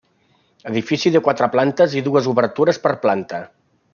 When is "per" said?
2.87-2.95